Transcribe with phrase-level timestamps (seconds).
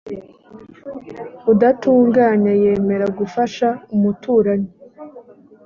[1.51, 4.69] udatunganye yemera gufasha umuturanyi